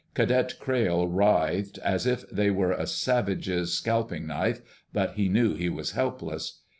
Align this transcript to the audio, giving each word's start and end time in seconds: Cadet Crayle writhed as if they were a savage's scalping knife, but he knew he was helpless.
Cadet 0.15 0.59
Crayle 0.59 1.07
writhed 1.07 1.77
as 1.83 2.07
if 2.07 2.27
they 2.31 2.49
were 2.49 2.71
a 2.71 2.87
savage's 2.87 3.71
scalping 3.75 4.25
knife, 4.25 4.61
but 4.91 5.13
he 5.13 5.29
knew 5.29 5.53
he 5.53 5.69
was 5.69 5.91
helpless. 5.91 6.61